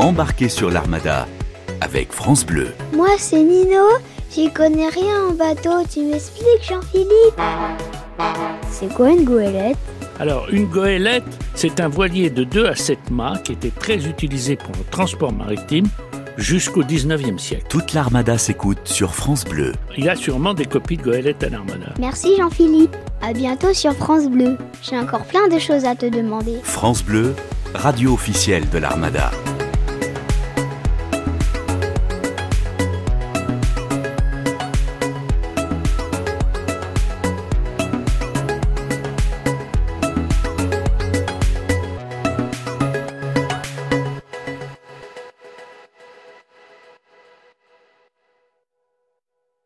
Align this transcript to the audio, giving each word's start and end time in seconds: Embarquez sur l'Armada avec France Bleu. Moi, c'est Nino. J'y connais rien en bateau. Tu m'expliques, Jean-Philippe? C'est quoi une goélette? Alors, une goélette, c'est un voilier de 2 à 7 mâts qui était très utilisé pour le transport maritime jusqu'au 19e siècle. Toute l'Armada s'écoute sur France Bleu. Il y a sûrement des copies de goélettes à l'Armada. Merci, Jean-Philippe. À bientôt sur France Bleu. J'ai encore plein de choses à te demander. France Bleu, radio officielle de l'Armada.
Embarquez 0.00 0.48
sur 0.48 0.70
l'Armada 0.70 1.28
avec 1.82 2.10
France 2.10 2.46
Bleu. 2.46 2.68
Moi, 2.94 3.10
c'est 3.18 3.42
Nino. 3.42 3.84
J'y 4.34 4.50
connais 4.50 4.88
rien 4.88 5.26
en 5.28 5.32
bateau. 5.32 5.84
Tu 5.92 6.00
m'expliques, 6.00 6.66
Jean-Philippe? 6.66 7.38
C'est 8.70 8.90
quoi 8.94 9.10
une 9.10 9.24
goélette? 9.24 9.76
Alors, 10.18 10.48
une 10.50 10.64
goélette, 10.64 11.24
c'est 11.54 11.80
un 11.80 11.88
voilier 11.88 12.30
de 12.30 12.44
2 12.44 12.64
à 12.64 12.74
7 12.74 13.10
mâts 13.10 13.34
qui 13.44 13.52
était 13.52 13.68
très 13.78 14.06
utilisé 14.06 14.56
pour 14.56 14.72
le 14.74 14.84
transport 14.90 15.34
maritime 15.34 15.86
jusqu'au 16.38 16.82
19e 16.82 17.36
siècle. 17.36 17.66
Toute 17.68 17.92
l'Armada 17.92 18.38
s'écoute 18.38 18.78
sur 18.84 19.14
France 19.14 19.44
Bleu. 19.44 19.74
Il 19.98 20.06
y 20.06 20.08
a 20.08 20.16
sûrement 20.16 20.54
des 20.54 20.64
copies 20.64 20.96
de 20.96 21.02
goélettes 21.02 21.42
à 21.42 21.50
l'Armada. 21.50 21.92
Merci, 21.98 22.36
Jean-Philippe. 22.38 22.96
À 23.20 23.34
bientôt 23.34 23.74
sur 23.74 23.92
France 23.92 24.30
Bleu. 24.30 24.56
J'ai 24.82 24.98
encore 24.98 25.24
plein 25.24 25.46
de 25.48 25.58
choses 25.58 25.84
à 25.84 25.94
te 25.94 26.06
demander. 26.06 26.56
France 26.62 27.02
Bleu, 27.04 27.34
radio 27.74 28.14
officielle 28.14 28.66
de 28.70 28.78
l'Armada. 28.78 29.30